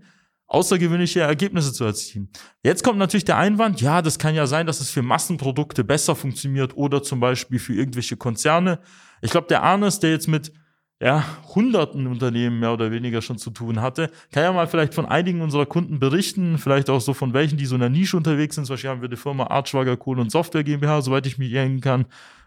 außergewöhnliche 0.48 1.20
Ergebnisse 1.20 1.72
zu 1.72 1.84
erzielen. 1.84 2.30
Jetzt 2.62 2.84
kommt 2.84 2.98
natürlich 2.98 3.24
der 3.24 3.36
Einwand, 3.36 3.80
ja, 3.80 4.00
das 4.02 4.18
kann 4.18 4.34
ja 4.34 4.46
sein, 4.46 4.66
dass 4.66 4.80
es 4.80 4.90
für 4.90 5.02
Massenprodukte 5.02 5.82
besser 5.84 6.14
funktioniert 6.14 6.76
oder 6.76 7.02
zum 7.02 7.20
Beispiel 7.20 7.58
für 7.58 7.74
irgendwelche 7.74 8.16
Konzerne. 8.16 8.80
Ich 9.22 9.30
glaube, 9.30 9.48
der 9.48 9.62
Arnes, 9.62 9.98
der 9.98 10.10
jetzt 10.10 10.28
mit 10.28 10.52
ja, 11.00 11.24
hunderten 11.54 12.06
Unternehmen 12.06 12.58
mehr 12.58 12.72
oder 12.72 12.90
weniger 12.90 13.20
schon 13.20 13.36
zu 13.36 13.50
tun 13.50 13.82
hatte. 13.82 14.10
Kann 14.32 14.44
ja 14.44 14.52
mal 14.52 14.66
vielleicht 14.66 14.94
von 14.94 15.04
einigen 15.04 15.42
unserer 15.42 15.66
Kunden 15.66 15.98
berichten, 15.98 16.56
vielleicht 16.58 16.88
auch 16.88 17.00
so 17.00 17.12
von 17.12 17.34
welchen, 17.34 17.58
die 17.58 17.66
so 17.66 17.74
in 17.74 17.82
der 17.82 17.90
Nische 17.90 18.16
unterwegs 18.16 18.54
sind. 18.54 18.64
Zum 18.64 18.74
Beispiel 18.74 18.90
haben 18.90 19.02
wir 19.02 19.08
die 19.08 19.16
Firma 19.16 19.44
Artschwager 19.48 19.96
Kohl 19.96 20.18
und 20.18 20.30
Software 20.30 20.64
GmbH, 20.64 21.02
soweit 21.02 21.26
ich 21.26 21.36
mich 21.36 21.52
erinnern 21.52 21.80
kann, 21.82 22.06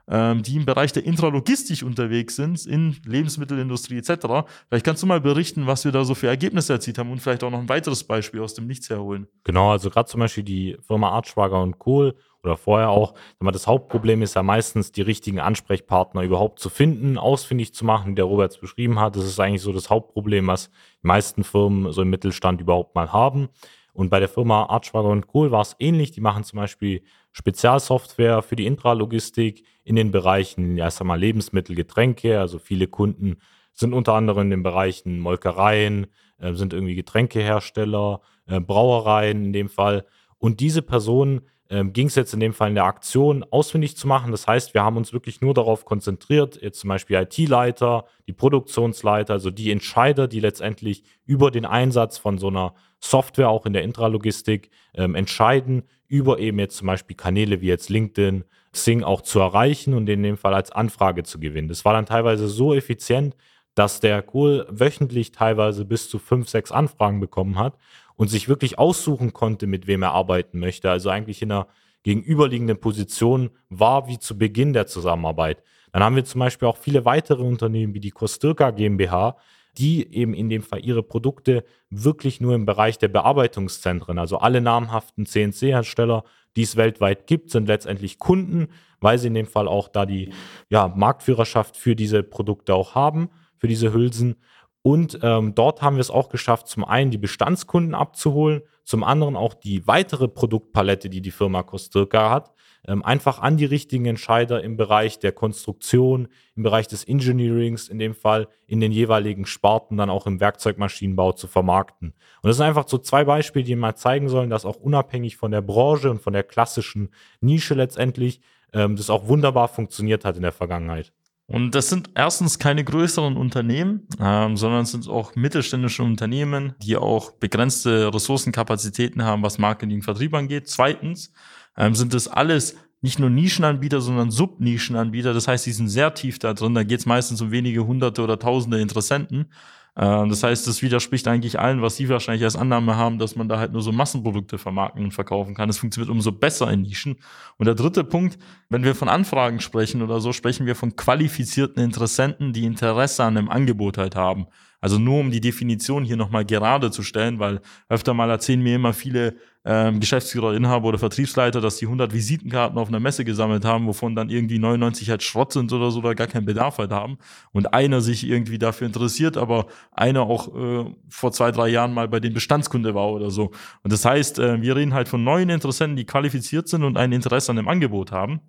ähm, 0.09 0.41
die 0.41 0.55
im 0.55 0.65
Bereich 0.65 0.91
der 0.91 1.05
Intralogistik 1.05 1.83
unterwegs 1.83 2.35
sind, 2.35 2.65
in 2.65 2.97
Lebensmittelindustrie 3.05 3.97
etc. 3.97 4.49
Vielleicht 4.67 4.85
kannst 4.85 5.03
du 5.03 5.07
mal 5.07 5.21
berichten, 5.21 5.67
was 5.67 5.85
wir 5.85 5.91
da 5.91 6.03
so 6.03 6.15
für 6.15 6.27
Ergebnisse 6.27 6.73
erzielt 6.73 6.97
haben 6.97 7.11
und 7.11 7.19
vielleicht 7.19 7.43
auch 7.43 7.51
noch 7.51 7.59
ein 7.59 7.69
weiteres 7.69 8.03
Beispiel 8.03 8.41
aus 8.41 8.55
dem 8.55 8.65
Nichts 8.65 8.89
herholen. 8.89 9.27
Genau, 9.43 9.71
also 9.71 9.91
gerade 9.91 10.09
zum 10.09 10.21
Beispiel 10.21 10.43
die 10.43 10.75
Firma 10.87 11.09
Artschwager 11.09 11.61
und 11.61 11.77
Kohl 11.77 12.15
oder 12.43 12.57
vorher 12.57 12.89
auch. 12.89 13.13
Das 13.39 13.67
Hauptproblem 13.67 14.21
ist 14.21 14.35
ja 14.35 14.43
meistens, 14.43 14.91
die 14.91 15.01
richtigen 15.01 15.39
Ansprechpartner 15.39 16.23
überhaupt 16.23 16.59
zu 16.59 16.69
finden, 16.69 17.17
ausfindig 17.17 17.73
zu 17.73 17.85
machen, 17.85 18.11
wie 18.11 18.15
der 18.15 18.25
Robert 18.25 18.51
es 18.51 18.57
beschrieben 18.57 18.99
hat. 18.99 19.15
Das 19.15 19.25
ist 19.25 19.39
eigentlich 19.39 19.61
so 19.61 19.73
das 19.73 19.89
Hauptproblem, 19.89 20.47
was 20.47 20.69
die 21.03 21.07
meisten 21.07 21.43
Firmen 21.43 21.91
so 21.91 22.01
im 22.01 22.09
Mittelstand 22.09 22.61
überhaupt 22.61 22.95
mal 22.95 23.11
haben. 23.11 23.49
Und 23.93 24.09
bei 24.09 24.19
der 24.19 24.29
Firma 24.29 24.65
Artschwager 24.67 25.09
und 25.09 25.27
Kohl 25.27 25.51
war 25.51 25.61
es 25.61 25.75
ähnlich. 25.79 26.11
Die 26.11 26.21
machen 26.21 26.43
zum 26.43 26.57
Beispiel 26.57 27.01
Spezialsoftware 27.31 28.41
für 28.41 28.55
die 28.55 28.65
Intralogistik 28.65 29.65
in 29.83 29.95
den 29.95 30.11
Bereichen, 30.11 30.77
ja, 30.77 30.89
sag 30.89 31.05
mal, 31.05 31.19
Lebensmittel, 31.19 31.75
Getränke. 31.75 32.39
Also 32.39 32.59
viele 32.59 32.87
Kunden 32.87 33.37
sind 33.73 33.93
unter 33.93 34.13
anderem 34.13 34.43
in 34.43 34.49
den 34.51 34.63
Bereichen 34.63 35.19
Molkereien, 35.19 36.07
äh, 36.37 36.53
sind 36.53 36.73
irgendwie 36.73 36.95
Getränkehersteller, 36.95 38.21
äh, 38.47 38.59
Brauereien 38.59 39.45
in 39.45 39.53
dem 39.53 39.69
Fall. 39.69 40.05
Und 40.37 40.59
diese 40.59 40.81
Personen 40.81 41.41
ähm, 41.69 41.93
ging 41.93 42.07
es 42.07 42.15
jetzt 42.15 42.33
in 42.33 42.39
dem 42.39 42.53
Fall 42.53 42.69
in 42.69 42.75
der 42.75 42.85
Aktion 42.85 43.45
ausfindig 43.51 43.95
zu 43.95 44.07
machen. 44.07 44.31
Das 44.31 44.47
heißt, 44.47 44.73
wir 44.73 44.83
haben 44.83 44.97
uns 44.97 45.13
wirklich 45.13 45.41
nur 45.41 45.53
darauf 45.53 45.85
konzentriert, 45.85 46.59
jetzt 46.61 46.79
zum 46.79 46.87
Beispiel 46.87 47.17
IT-Leiter, 47.17 48.05
die 48.27 48.33
Produktionsleiter, 48.33 49.33
also 49.33 49.51
die 49.51 49.71
Entscheider, 49.71 50.27
die 50.27 50.39
letztendlich 50.39 51.03
über 51.25 51.51
den 51.51 51.65
Einsatz 51.65 52.17
von 52.17 52.37
so 52.37 52.47
einer 52.47 52.73
Software 52.99 53.49
auch 53.49 53.65
in 53.65 53.73
der 53.73 53.83
Intralogistik 53.83 54.71
ähm, 54.95 55.15
entscheiden, 55.15 55.83
über 56.07 56.39
eben 56.39 56.57
jetzt 56.57 56.77
zum 56.77 56.87
Beispiel 56.87 57.15
Kanäle 57.15 57.61
wie 57.61 57.67
jetzt 57.67 57.89
LinkedIn, 57.89 58.43
Sing 58.71 59.03
auch 59.03 59.21
zu 59.21 59.39
erreichen 59.39 59.95
und 59.95 60.07
in 60.09 60.21
dem 60.21 60.37
Fall 60.37 60.53
als 60.53 60.71
Anfrage 60.71 61.23
zu 61.23 61.39
gewinnen. 61.39 61.69
Das 61.69 61.85
war 61.85 61.93
dann 61.93 62.05
teilweise 62.05 62.47
so 62.47 62.75
effizient, 62.75 63.35
dass 63.79 64.01
der 64.01 64.21
Kohl 64.21 64.67
wöchentlich 64.69 65.31
teilweise 65.31 65.85
bis 65.85 66.09
zu 66.09 66.19
fünf, 66.19 66.49
sechs 66.49 66.69
Anfragen 66.69 67.21
bekommen 67.21 67.57
hat 67.57 67.77
und 68.17 68.27
sich 68.27 68.49
wirklich 68.49 68.77
aussuchen 68.77 69.31
konnte, 69.31 69.67
mit 69.67 69.87
wem 69.87 70.03
er 70.03 70.11
arbeiten 70.11 70.59
möchte. 70.59 70.91
Also 70.91 71.09
eigentlich 71.09 71.41
in 71.41 71.53
einer 71.53 71.65
gegenüberliegenden 72.03 72.81
Position 72.81 73.51
war 73.69 74.09
wie 74.09 74.19
zu 74.19 74.37
Beginn 74.37 74.73
der 74.73 74.87
Zusammenarbeit. 74.87 75.63
Dann 75.93 76.03
haben 76.03 76.17
wir 76.17 76.25
zum 76.25 76.39
Beispiel 76.39 76.67
auch 76.67 76.75
viele 76.75 77.05
weitere 77.05 77.41
Unternehmen 77.41 77.93
wie 77.93 78.01
die 78.01 78.11
Kostirka 78.11 78.71
GmbH, 78.71 79.37
die 79.77 80.13
eben 80.13 80.33
in 80.33 80.49
dem 80.49 80.61
Fall 80.61 80.83
ihre 80.83 81.01
Produkte 81.01 81.63
wirklich 81.89 82.41
nur 82.41 82.55
im 82.55 82.65
Bereich 82.65 82.97
der 82.97 83.07
Bearbeitungszentren, 83.07 84.19
also 84.19 84.39
alle 84.39 84.59
namhaften 84.59 85.25
CNC-Hersteller, 85.25 86.25
die 86.57 86.63
es 86.63 86.75
weltweit 86.75 87.27
gibt, 87.27 87.49
sind 87.49 87.69
letztendlich 87.69 88.19
Kunden, 88.19 88.67
weil 88.99 89.17
sie 89.17 89.27
in 89.27 89.35
dem 89.35 89.47
Fall 89.47 89.69
auch 89.69 89.87
da 89.87 90.05
die 90.05 90.33
ja, 90.69 90.89
Marktführerschaft 90.89 91.77
für 91.77 91.95
diese 91.95 92.23
Produkte 92.23 92.75
auch 92.75 92.93
haben, 92.93 93.29
für 93.59 93.67
diese 93.67 93.93
Hülsen. 93.93 94.37
Und 94.81 95.19
ähm, 95.21 95.55
dort 95.55 95.81
haben 95.81 95.97
wir 95.97 96.01
es 96.01 96.09
auch 96.09 96.29
geschafft, 96.29 96.67
zum 96.67 96.85
einen 96.85 97.11
die 97.11 97.17
Bestandskunden 97.17 97.93
abzuholen, 97.93 98.61
zum 98.85 99.03
anderen 99.03 99.35
auch 99.35 99.53
die 99.53 99.85
weitere 99.87 100.27
Produktpalette, 100.27 101.09
die 101.09 101.21
die 101.21 101.31
Firma 101.31 101.63
Kostirka 101.63 102.29
hat, 102.29 102.53
ähm, 102.87 103.03
einfach 103.03 103.39
an 103.39 103.57
die 103.57 103.65
richtigen 103.65 104.05
Entscheider 104.05 104.63
im 104.63 104.77
Bereich 104.77 105.19
der 105.19 105.33
Konstruktion, 105.33 106.29
im 106.55 106.63
Bereich 106.63 106.87
des 106.87 107.03
Engineerings, 107.03 107.89
in 107.89 107.99
dem 107.99 108.15
Fall 108.15 108.47
in 108.67 108.79
den 108.79 108.93
jeweiligen 108.93 109.45
Sparten, 109.45 109.97
dann 109.97 110.09
auch 110.09 110.25
im 110.25 110.39
Werkzeugmaschinenbau 110.39 111.33
zu 111.33 111.47
vermarkten. 111.47 112.13
Und 112.41 112.47
das 112.47 112.57
sind 112.57 112.65
einfach 112.65 112.87
so 112.87 112.97
zwei 112.97 113.25
Beispiele, 113.25 113.65
die 113.65 113.75
mal 113.75 113.95
zeigen 113.95 114.29
sollen, 114.29 114.49
dass 114.49 114.65
auch 114.65 114.77
unabhängig 114.77 115.35
von 115.35 115.51
der 115.51 115.61
Branche 115.61 116.09
und 116.09 116.21
von 116.21 116.33
der 116.33 116.43
klassischen 116.43 117.09
Nische 117.41 117.73
letztendlich 117.73 118.39
ähm, 118.73 118.95
das 118.95 119.09
auch 119.09 119.27
wunderbar 119.27 119.67
funktioniert 119.67 120.23
hat 120.23 120.37
in 120.37 120.43
der 120.43 120.53
Vergangenheit. 120.53 121.11
Und 121.49 121.73
das 121.73 121.89
sind 121.89 122.11
erstens 122.13 122.59
keine 122.59 122.83
größeren 122.83 123.35
Unternehmen, 123.35 124.07
ähm, 124.19 124.55
sondern 124.55 124.83
es 124.83 124.91
sind 124.91 125.07
auch 125.07 125.35
mittelständische 125.35 126.03
Unternehmen, 126.03 126.75
die 126.83 126.95
auch 126.95 127.31
begrenzte 127.31 128.13
Ressourcenkapazitäten 128.13 129.23
haben, 129.23 129.41
was 129.41 129.57
Marketing 129.57 129.97
und 129.97 130.03
Vertrieb 130.03 130.35
angeht. 130.35 130.67
Zweitens 130.67 131.33
ähm, 131.75 131.95
sind 131.95 132.13
das 132.13 132.27
alles 132.27 132.75
nicht 133.01 133.17
nur 133.17 133.31
Nischenanbieter, 133.31 133.99
sondern 133.99 134.29
Subnischenanbieter. 134.29 135.33
Das 135.33 135.47
heißt, 135.47 135.65
die 135.65 135.71
sind 135.71 135.87
sehr 135.87 136.13
tief 136.13 136.37
da 136.37 136.53
drin. 136.53 136.75
Da 136.75 136.83
geht 136.83 136.99
es 136.99 137.05
meistens 137.07 137.41
um 137.41 137.49
wenige 137.49 137.85
hunderte 137.85 138.21
oder 138.21 138.37
tausende 138.37 138.79
Interessenten. 138.79 139.51
Ähm, 139.99 140.29
das 140.29 140.43
heißt, 140.43 140.65
das 140.65 140.81
widerspricht 140.81 141.27
eigentlich 141.27 141.59
allen, 141.59 141.81
was 141.81 141.97
Sie 141.97 142.07
wahrscheinlich 142.07 142.45
als 142.45 142.55
Annahme 142.55 142.95
haben, 142.95 143.19
dass 143.19 143.35
man 143.35 143.49
da 143.49 143.59
halt 143.59 143.73
nur 143.73 143.81
so 143.81 143.91
Massenprodukte 143.91 144.57
vermarkten 144.57 145.03
und 145.03 145.11
verkaufen 145.11 145.53
kann. 145.55 145.69
Es 145.69 145.77
funktioniert 145.77 146.09
umso 146.09 146.31
besser 146.31 146.71
in 146.71 146.83
Nischen. 146.83 147.17
Und 147.57 147.65
der 147.65 147.75
dritte 147.75 148.05
Punkt, 148.05 148.39
wenn 148.69 148.85
wir 148.85 148.95
von 148.95 149.09
Anfragen 149.09 149.59
sprechen 149.59 150.01
oder 150.01 150.21
so, 150.21 150.31
sprechen 150.31 150.65
wir 150.65 150.75
von 150.75 150.95
qualifizierten 150.95 151.83
Interessenten, 151.83 152.53
die 152.53 152.63
Interesse 152.63 153.25
an 153.25 153.37
einem 153.37 153.49
Angebot 153.49 153.97
halt 153.97 154.15
haben. 154.15 154.47
Also 154.81 154.97
nur 154.97 155.19
um 155.19 155.31
die 155.31 155.41
Definition 155.41 156.03
hier 156.03 156.15
nochmal 156.15 156.45
gerade 156.45 156.91
zu 156.91 157.03
stellen, 157.03 157.39
weil 157.39 157.61
öfter 157.89 158.13
mal 158.13 158.29
erzählen 158.29 158.61
mir 158.61 158.75
immer 158.75 158.93
viele 158.93 159.35
ähm, 159.65 159.99
Geschäftsführer, 159.99 160.53
Inhaber 160.55 160.87
oder 160.87 160.99
Vertriebsleiter, 160.99 161.59
dass 161.59 161.77
die 161.77 161.85
100 161.85 162.13
Visitenkarten 162.13 162.77
auf 162.77 162.87
einer 162.87 163.01
Messe 163.01 163.25
gesammelt 163.25 163.65
haben, 163.65 163.87
wovon 163.87 164.15
dann 164.15 164.29
irgendwie 164.29 164.57
99 164.57 165.09
halt 165.09 165.21
Schrott 165.21 165.51
sind 165.51 165.73
oder 165.73 165.91
so, 165.91 165.99
oder 165.99 166.15
gar 166.15 166.27
keinen 166.27 166.45
Bedarf 166.45 166.77
halt 166.77 166.91
haben. 166.91 167.17
Und 167.51 167.73
einer 167.73 167.99
sich 167.99 168.25
irgendwie 168.25 168.57
dafür 168.57 168.87
interessiert, 168.87 169.35
aber 169.35 169.67
einer 169.91 170.21
auch 170.21 170.55
äh, 170.55 170.85
vor 171.09 171.31
zwei, 171.33 171.51
drei 171.51 171.67
Jahren 171.67 171.93
mal 171.93 172.07
bei 172.07 172.21
dem 172.21 172.33
Bestandskunde 172.33 172.95
war 172.95 173.11
oder 173.11 173.31
so. 173.31 173.51
Und 173.83 173.91
das 173.91 174.05
heißt, 174.05 174.39
äh, 174.39 174.61
wir 174.61 174.75
reden 174.77 174.93
halt 174.93 175.09
von 175.09 175.23
neuen 175.23 175.49
Interessenten, 175.49 175.97
die 175.97 176.05
qualifiziert 176.05 176.69
sind 176.69 176.83
und 176.83 176.97
ein 176.97 177.11
Interesse 177.11 177.51
an 177.51 177.57
dem 177.57 177.67
Angebot 177.67 178.11
haben. 178.11 178.39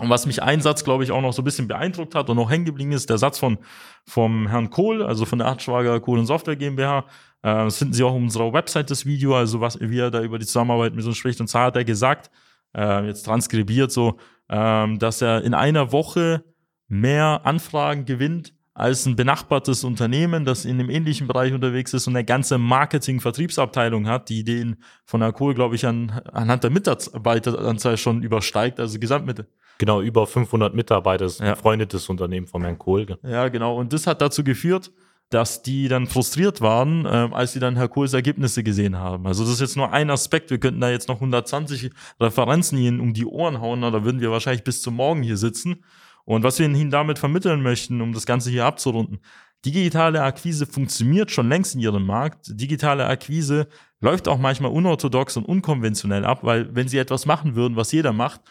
Und 0.00 0.10
was 0.10 0.26
mich 0.26 0.42
ein 0.42 0.60
Satz, 0.60 0.84
glaube 0.84 1.04
ich, 1.04 1.12
auch 1.12 1.20
noch 1.20 1.32
so 1.32 1.42
ein 1.42 1.44
bisschen 1.44 1.68
beeindruckt 1.68 2.14
hat 2.14 2.30
und 2.30 2.36
noch 2.36 2.50
hängen 2.50 2.64
geblieben 2.64 2.92
ist, 2.92 3.10
der 3.10 3.18
Satz 3.18 3.38
von 3.38 3.58
vom 4.06 4.48
Herrn 4.48 4.70
Kohl, 4.70 5.02
also 5.02 5.24
von 5.24 5.38
der 5.38 5.48
Artschwager 5.48 6.00
Kohl 6.00 6.18
und 6.18 6.26
Software 6.26 6.56
GmbH. 6.56 7.04
Äh, 7.42 7.64
das 7.64 7.78
finden 7.78 7.94
Sie 7.94 8.02
auch 8.02 8.12
auf 8.12 8.16
unserer 8.16 8.52
Website, 8.52 8.90
das 8.90 9.06
Video, 9.06 9.34
also 9.36 9.60
was, 9.60 9.78
wie 9.80 9.98
er 9.98 10.10
da 10.10 10.22
über 10.22 10.38
die 10.38 10.46
Zusammenarbeit 10.46 10.94
mit 10.94 11.04
uns 11.04 11.16
spricht. 11.16 11.40
Und 11.40 11.48
zwar 11.48 11.66
hat 11.66 11.76
er 11.76 11.84
gesagt, 11.84 12.30
äh, 12.74 13.06
jetzt 13.06 13.22
transkribiert 13.24 13.92
so, 13.92 14.18
äh, 14.48 14.96
dass 14.96 15.22
er 15.22 15.42
in 15.42 15.54
einer 15.54 15.92
Woche 15.92 16.44
mehr 16.88 17.42
Anfragen 17.44 18.04
gewinnt 18.04 18.54
als 18.74 19.04
ein 19.04 19.16
benachbartes 19.16 19.84
Unternehmen, 19.84 20.44
das 20.44 20.64
in 20.64 20.80
einem 20.80 20.90
ähnlichen 20.90 21.26
Bereich 21.26 21.52
unterwegs 21.52 21.92
ist 21.92 22.06
und 22.06 22.16
eine 22.16 22.24
ganze 22.24 22.56
Marketing-Vertriebsabteilung 22.56 24.08
hat, 24.08 24.28
die 24.28 24.42
den 24.42 24.76
von 25.04 25.20
der 25.20 25.32
Kohl, 25.32 25.54
glaube 25.54 25.74
ich, 25.74 25.86
an, 25.86 26.10
anhand 26.32 26.64
der 26.64 26.70
Mitarbeiteranzahl 26.70 27.98
schon 27.98 28.22
übersteigt, 28.22 28.80
also 28.80 28.98
Gesamtmitte. 28.98 29.48
Genau, 29.80 30.02
über 30.02 30.26
500 30.26 30.74
Mitarbeiter, 30.74 31.24
ist 31.24 31.40
ein 31.40 31.46
ja. 31.46 31.54
befreundetes 31.54 32.06
Unternehmen 32.10 32.46
von 32.46 32.60
Herrn 32.60 32.78
Kohl. 32.78 33.06
Ja, 33.22 33.48
genau. 33.48 33.78
Und 33.78 33.94
das 33.94 34.06
hat 34.06 34.20
dazu 34.20 34.44
geführt, 34.44 34.92
dass 35.30 35.62
die 35.62 35.88
dann 35.88 36.06
frustriert 36.06 36.60
waren, 36.60 37.06
äh, 37.06 37.28
als 37.32 37.54
sie 37.54 37.60
dann 37.60 37.76
Herr 37.76 37.88
Kohls 37.88 38.12
Ergebnisse 38.12 38.62
gesehen 38.62 38.98
haben. 38.98 39.26
Also 39.26 39.42
das 39.42 39.54
ist 39.54 39.60
jetzt 39.60 39.78
nur 39.78 39.90
ein 39.90 40.10
Aspekt. 40.10 40.50
Wir 40.50 40.60
könnten 40.60 40.82
da 40.82 40.90
jetzt 40.90 41.08
noch 41.08 41.14
120 41.14 41.92
Referenzen 42.20 42.76
Ihnen 42.76 43.00
um 43.00 43.14
die 43.14 43.24
Ohren 43.24 43.62
hauen, 43.62 43.80
da 43.80 44.04
würden 44.04 44.20
wir 44.20 44.30
wahrscheinlich 44.30 44.64
bis 44.64 44.82
zum 44.82 44.96
Morgen 44.96 45.22
hier 45.22 45.38
sitzen. 45.38 45.82
Und 46.26 46.42
was 46.42 46.58
wir 46.58 46.66
Ihnen 46.66 46.90
damit 46.90 47.18
vermitteln 47.18 47.62
möchten, 47.62 48.02
um 48.02 48.12
das 48.12 48.26
Ganze 48.26 48.50
hier 48.50 48.66
abzurunden, 48.66 49.20
digitale 49.64 50.22
Akquise 50.22 50.66
funktioniert 50.66 51.30
schon 51.30 51.48
längst 51.48 51.74
in 51.74 51.80
Ihrem 51.80 52.04
Markt. 52.04 52.60
Digitale 52.60 53.06
Akquise 53.06 53.66
läuft 54.02 54.28
auch 54.28 54.38
manchmal 54.38 54.72
unorthodox 54.72 55.38
und 55.38 55.46
unkonventionell 55.46 56.26
ab, 56.26 56.40
weil 56.42 56.74
wenn 56.74 56.86
Sie 56.86 56.98
etwas 56.98 57.24
machen 57.24 57.54
würden, 57.54 57.76
was 57.76 57.92
jeder 57.92 58.12
macht, 58.12 58.42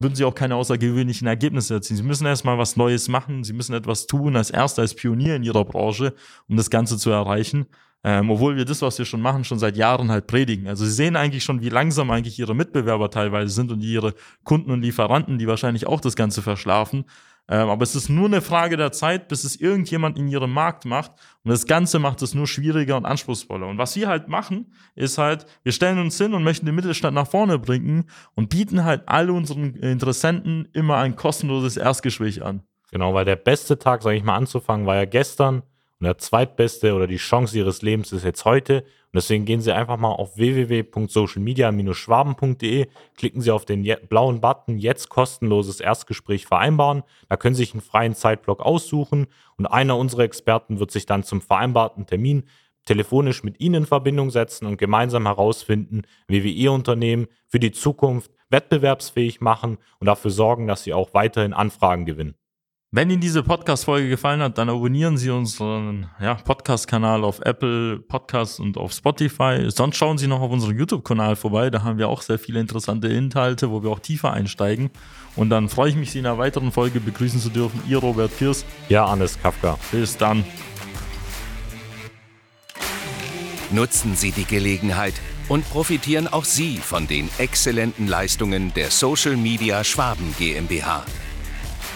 würden 0.00 0.14
sie 0.14 0.24
auch 0.24 0.34
keine 0.34 0.54
außergewöhnlichen 0.56 1.26
Ergebnisse 1.26 1.74
erzielen. 1.74 1.96
Sie 1.96 2.02
müssen 2.02 2.26
erstmal 2.26 2.58
was 2.58 2.76
Neues 2.76 3.08
machen, 3.08 3.44
sie 3.44 3.52
müssen 3.52 3.74
etwas 3.74 4.06
tun 4.06 4.36
als 4.36 4.50
Erster, 4.50 4.82
als 4.82 4.94
Pionier 4.94 5.36
in 5.36 5.42
ihrer 5.42 5.64
Branche, 5.64 6.14
um 6.48 6.56
das 6.56 6.70
Ganze 6.70 6.98
zu 6.98 7.10
erreichen. 7.10 7.66
Ähm, 8.04 8.30
obwohl 8.30 8.56
wir 8.56 8.64
das, 8.64 8.80
was 8.80 8.96
wir 8.98 9.04
schon 9.04 9.20
machen, 9.20 9.42
schon 9.42 9.58
seit 9.58 9.76
Jahren 9.76 10.10
halt 10.12 10.28
predigen. 10.28 10.68
Also 10.68 10.84
sie 10.84 10.92
sehen 10.92 11.16
eigentlich 11.16 11.42
schon, 11.42 11.60
wie 11.62 11.68
langsam 11.68 12.12
eigentlich 12.12 12.38
ihre 12.38 12.54
Mitbewerber 12.54 13.10
teilweise 13.10 13.52
sind 13.52 13.72
und 13.72 13.82
ihre 13.82 14.14
Kunden 14.44 14.70
und 14.70 14.82
Lieferanten, 14.82 15.38
die 15.38 15.48
wahrscheinlich 15.48 15.86
auch 15.88 16.00
das 16.00 16.14
Ganze 16.14 16.40
verschlafen. 16.40 17.06
Ähm, 17.50 17.70
aber 17.70 17.82
es 17.82 17.94
ist 17.94 18.10
nur 18.10 18.26
eine 18.26 18.42
Frage 18.42 18.76
der 18.76 18.92
Zeit, 18.92 19.28
bis 19.28 19.44
es 19.44 19.56
irgendjemand 19.56 20.18
in 20.18 20.28
ihrem 20.28 20.52
Markt 20.52 20.84
macht. 20.84 21.12
Und 21.44 21.50
das 21.50 21.66
Ganze 21.66 21.98
macht 21.98 22.20
es 22.20 22.34
nur 22.34 22.46
schwieriger 22.46 22.96
und 22.96 23.06
anspruchsvoller. 23.06 23.66
Und 23.66 23.78
was 23.78 23.96
wir 23.96 24.08
halt 24.08 24.28
machen, 24.28 24.74
ist 24.94 25.16
halt, 25.16 25.46
wir 25.62 25.72
stellen 25.72 25.98
uns 25.98 26.18
hin 26.18 26.34
und 26.34 26.44
möchten 26.44 26.66
den 26.66 26.74
Mittelstand 26.74 27.14
nach 27.14 27.26
vorne 27.26 27.58
bringen 27.58 28.04
und 28.34 28.50
bieten 28.50 28.84
halt 28.84 29.02
all 29.06 29.30
unseren 29.30 29.74
Interessenten 29.76 30.68
immer 30.74 30.98
ein 30.98 31.16
kostenloses 31.16 31.78
Erstgespräch 31.78 32.42
an. 32.42 32.62
Genau, 32.90 33.14
weil 33.14 33.24
der 33.24 33.36
beste 33.36 33.78
Tag, 33.78 34.02
sage 34.02 34.16
ich 34.16 34.24
mal, 34.24 34.36
anzufangen, 34.36 34.86
war 34.86 34.96
ja 34.96 35.06
gestern. 35.06 35.62
Und 36.00 36.04
der 36.04 36.18
zweitbeste 36.18 36.94
oder 36.94 37.06
die 37.06 37.16
Chance 37.16 37.56
ihres 37.56 37.82
Lebens 37.82 38.12
ist 38.12 38.24
jetzt 38.24 38.44
heute. 38.44 38.84
Und 39.12 39.16
deswegen 39.16 39.44
gehen 39.46 39.62
Sie 39.62 39.72
einfach 39.72 39.96
mal 39.96 40.12
auf 40.12 40.36
www.socialmedia-schwaben.de, 40.36 42.88
klicken 43.16 43.40
Sie 43.40 43.50
auf 43.50 43.64
den 43.64 43.88
blauen 44.08 44.42
Button 44.42 44.76
Jetzt 44.76 45.08
kostenloses 45.08 45.80
Erstgespräch 45.80 46.44
vereinbaren. 46.46 47.04
Da 47.30 47.38
können 47.38 47.54
Sie 47.54 47.62
sich 47.62 47.72
einen 47.72 47.80
freien 47.80 48.14
Zeitblock 48.14 48.60
aussuchen 48.60 49.28
und 49.56 49.64
einer 49.64 49.96
unserer 49.96 50.24
Experten 50.24 50.78
wird 50.78 50.90
sich 50.90 51.06
dann 51.06 51.24
zum 51.24 51.40
vereinbarten 51.40 52.04
Termin 52.04 52.44
telefonisch 52.84 53.42
mit 53.44 53.60
Ihnen 53.60 53.76
in 53.76 53.86
Verbindung 53.86 54.30
setzen 54.30 54.66
und 54.66 54.76
gemeinsam 54.76 55.24
herausfinden, 55.26 56.02
wie 56.26 56.44
wir 56.44 56.52
Ihr 56.52 56.72
Unternehmen 56.72 57.28
für 57.46 57.60
die 57.60 57.72
Zukunft 57.72 58.30
wettbewerbsfähig 58.50 59.40
machen 59.40 59.78
und 60.00 60.06
dafür 60.06 60.30
sorgen, 60.30 60.66
dass 60.66 60.82
Sie 60.82 60.92
auch 60.92 61.14
weiterhin 61.14 61.54
Anfragen 61.54 62.04
gewinnen. 62.04 62.34
Wenn 62.90 63.10
Ihnen 63.10 63.20
diese 63.20 63.42
Podcast-Folge 63.42 64.08
gefallen 64.08 64.40
hat, 64.40 64.56
dann 64.56 64.70
abonnieren 64.70 65.18
Sie 65.18 65.28
unseren 65.28 66.08
ja, 66.22 66.36
Podcast-Kanal 66.36 67.22
auf 67.22 67.38
Apple 67.40 67.98
Podcasts 67.98 68.58
und 68.58 68.78
auf 68.78 68.92
Spotify. 68.94 69.66
Sonst 69.68 69.98
schauen 69.98 70.16
Sie 70.16 70.26
noch 70.26 70.40
auf 70.40 70.50
unserem 70.50 70.78
YouTube-Kanal 70.78 71.36
vorbei. 71.36 71.68
Da 71.68 71.82
haben 71.82 71.98
wir 71.98 72.08
auch 72.08 72.22
sehr 72.22 72.38
viele 72.38 72.60
interessante 72.60 73.08
Inhalte, 73.08 73.70
wo 73.70 73.82
wir 73.82 73.90
auch 73.90 73.98
tiefer 73.98 74.32
einsteigen. 74.32 74.88
Und 75.36 75.50
dann 75.50 75.68
freue 75.68 75.90
ich 75.90 75.96
mich, 75.96 76.12
Sie 76.12 76.20
in 76.20 76.24
einer 76.24 76.38
weiteren 76.38 76.72
Folge 76.72 76.98
begrüßen 76.98 77.40
zu 77.40 77.50
dürfen. 77.50 77.78
Ihr 77.86 77.98
Robert 77.98 78.34
Piers. 78.38 78.64
Ja, 78.88 79.06
Hannes 79.06 79.38
Kafka. 79.38 79.78
Bis 79.92 80.16
dann. 80.16 80.42
Nutzen 83.70 84.16
Sie 84.16 84.30
die 84.32 84.46
Gelegenheit 84.46 85.12
und 85.50 85.68
profitieren 85.68 86.26
auch 86.26 86.46
Sie 86.46 86.78
von 86.78 87.06
den 87.06 87.28
exzellenten 87.36 88.08
Leistungen 88.08 88.72
der 88.72 88.90
Social 88.90 89.36
Media 89.36 89.84
Schwaben 89.84 90.34
GmbH. 90.38 91.04